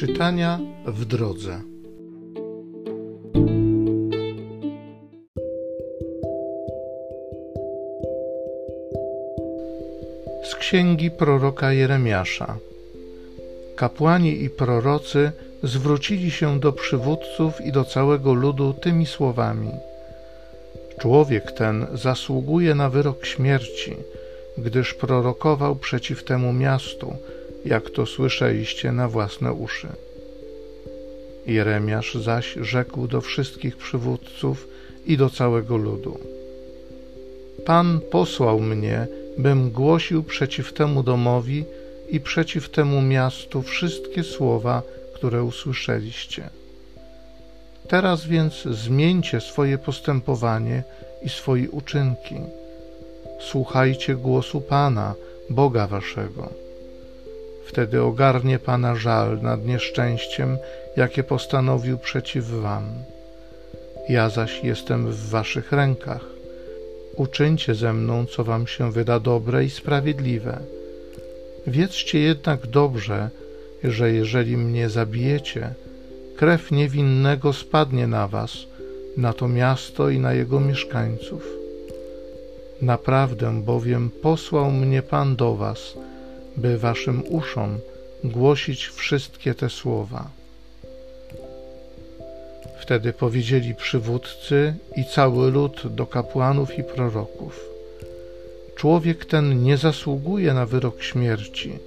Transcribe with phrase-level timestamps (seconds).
[0.00, 1.60] Czytania w drodze.
[10.44, 12.56] Z księgi proroka Jeremiasza.
[13.76, 15.32] Kapłani i prorocy
[15.62, 19.70] zwrócili się do przywódców i do całego ludu tymi słowami:
[21.00, 23.96] Człowiek ten zasługuje na wyrok śmierci,
[24.58, 27.16] gdyż prorokował przeciw temu miastu
[27.64, 29.88] jak to słyszeliście na własne uszy.
[31.46, 34.68] Jeremiasz zaś rzekł do wszystkich przywódców
[35.06, 36.20] i do całego ludu:
[37.64, 39.06] Pan posłał mnie,
[39.38, 41.64] bym głosił przeciw temu domowi
[42.08, 44.82] i przeciw temu miastu wszystkie słowa,
[45.14, 46.50] które usłyszeliście.
[47.88, 50.82] Teraz więc zmieńcie swoje postępowanie
[51.22, 52.34] i swoje uczynki.
[53.40, 55.14] Słuchajcie głosu Pana,
[55.50, 56.69] Boga waszego
[57.70, 60.58] Wtedy ogarnie Pana żal nad nieszczęściem,
[60.96, 62.84] jakie postanowił przeciw Wam.
[64.08, 66.24] Ja zaś jestem w Waszych rękach.
[67.16, 70.58] Uczyńcie ze mną, co Wam się wyda dobre i sprawiedliwe.
[71.66, 73.30] Wiedzcie jednak dobrze,
[73.84, 75.74] że jeżeli mnie zabijecie,
[76.36, 78.52] krew niewinnego spadnie na Was,
[79.16, 81.46] na to miasto i na jego mieszkańców.
[82.82, 85.94] Naprawdę bowiem posłał mnie Pan do Was,
[86.56, 87.78] by waszym uszom
[88.24, 90.30] głosić wszystkie te słowa.
[92.80, 97.60] Wtedy powiedzieli przywódcy i cały lud do kapłanów i proroków:
[98.76, 101.78] Człowiek ten nie zasługuje na wyrok śmierci,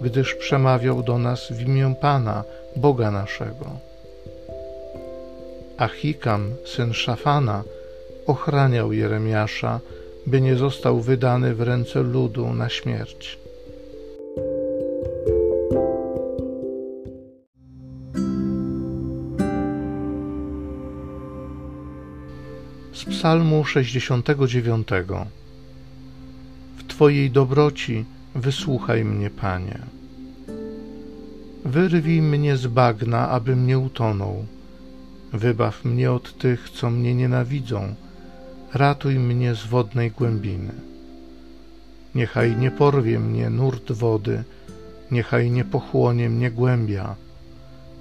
[0.00, 2.44] gdyż przemawiał do nas w imię Pana,
[2.76, 3.66] Boga naszego.
[5.76, 7.62] Achikam, syn Szafana,
[8.26, 9.80] ochraniał Jeremiasza,
[10.26, 13.43] by nie został wydany w ręce ludu na śmierć.
[23.04, 24.88] Z Psalmu 69.
[26.76, 28.04] W Twojej dobroci
[28.34, 29.78] wysłuchaj mnie, Panie.
[31.64, 34.46] Wyrwij mnie z bagna, abym nie utonął.
[35.32, 37.94] Wybaw mnie od tych, co mnie nienawidzą.
[38.74, 40.72] Ratuj mnie z wodnej głębiny.
[42.14, 44.44] Niechaj nie porwie mnie nurt wody,
[45.10, 47.14] niechaj nie pochłonie mnie głębia.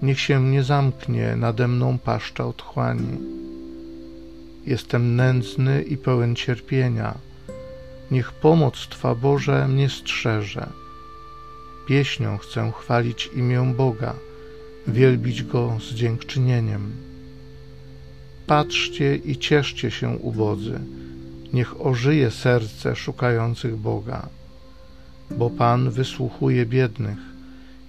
[0.02, 3.44] Niech się nie zamknie nade mną paszcza otchłani
[4.66, 7.18] Jestem nędzny i pełen cierpienia.
[8.12, 10.70] Niech pomoc Twa, Boże, mnie strzeże.
[11.88, 14.14] Pieśnią chcę chwalić imię Boga,
[14.88, 16.92] wielbić Go z dziękczynieniem.
[18.48, 20.80] Patrzcie i cieszcie się, ubodzy,
[21.54, 24.28] niech ożyje serce szukających Boga,
[25.32, 27.20] bo Pan wysłuchuje biednych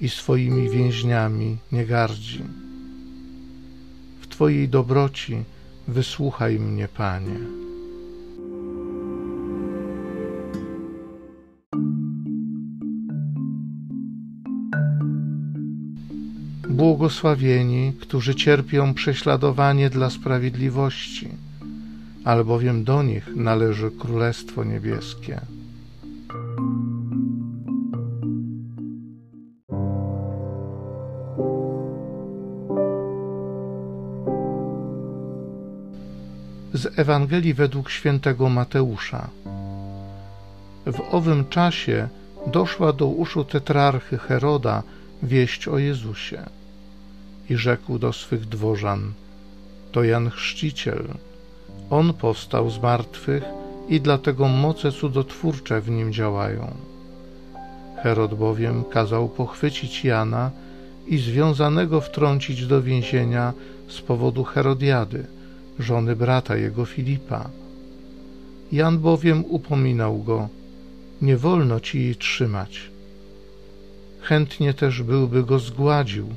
[0.00, 2.44] i swoimi więźniami nie gardzi.
[4.20, 5.44] W Twojej dobroci
[5.88, 7.38] Wysłuchaj mnie, Panie.
[16.68, 21.28] Błogosławieni, którzy cierpią prześladowanie dla sprawiedliwości,
[22.24, 25.40] albowiem do nich należy Królestwo Niebieskie.
[36.96, 39.28] Ewangelii według świętego Mateusza.
[40.86, 42.08] W owym czasie
[42.46, 44.82] doszła do uszu tetrarchy Heroda
[45.22, 46.42] wieść o Jezusie
[47.50, 49.12] i rzekł do swych dworzan:
[49.92, 51.04] To Jan Chrzciciel.
[51.90, 53.44] On powstał z martwych
[53.88, 56.74] i dlatego moce cudotwórcze w nim działają.
[58.02, 60.50] Herod bowiem kazał pochwycić Jana
[61.06, 63.52] i związanego wtrącić do więzienia
[63.88, 65.26] z powodu Herodiady
[65.78, 67.50] żony brata jego Filipa.
[68.72, 70.48] Jan bowiem upominał go,
[71.22, 72.90] nie wolno ci jej trzymać.
[74.20, 76.28] Chętnie też byłby go zgładził,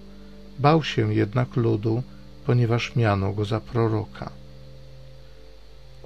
[0.59, 2.03] bał się jednak ludu,
[2.45, 4.29] ponieważ miano go za proroka.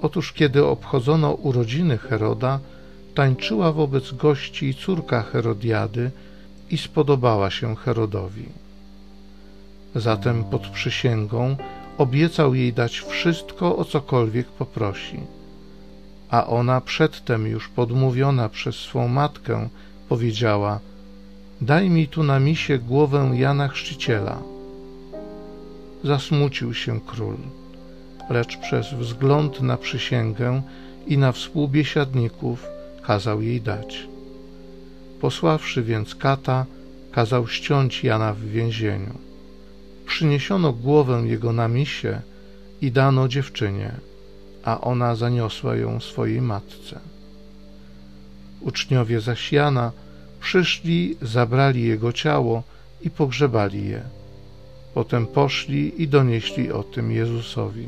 [0.02, 2.60] Otóż kiedy obchodzono urodziny Heroda,
[3.16, 6.12] tańczyła wobec gości córka Herodiady
[6.70, 8.46] i spodobała się Herodowi.
[9.96, 11.56] Zatem pod przysięgą
[12.02, 15.20] obiecał jej dać wszystko, o cokolwiek poprosi.
[16.30, 19.70] A ona przedtem już podmówiona przez swą matkę
[20.10, 20.80] powiedziała:
[21.62, 24.38] Daj mi tu na misie głowę Jana Chrzciciela.
[26.04, 27.38] Zasmucił się król,
[28.30, 30.62] lecz przez wzgląd na przysięgę
[31.08, 32.68] i na współbiesiadników
[33.02, 34.08] kazał jej dać.
[35.22, 36.66] Posławszy więc kata,
[37.12, 39.31] kazał ściąć Jana w więzieniu.
[40.12, 42.22] Przyniesiono głowę jego na misie
[42.82, 43.92] i dano dziewczynie,
[44.64, 47.00] a ona zaniosła ją swojej matce.
[48.62, 49.92] Uczniowie zaś Jana
[50.40, 52.64] przyszli, zabrali jego ciało
[53.02, 54.02] i pogrzebali je.
[54.94, 57.88] Potem poszli i donieśli o tym Jezusowi.